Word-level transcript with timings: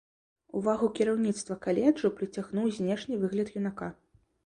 Увагу 0.59 0.87
кіраўніцтва 0.99 1.59
каледжу 1.67 2.13
прыцягнуў 2.17 2.67
знешні 2.81 3.23
выгляд 3.25 3.57
юнака. 3.63 3.97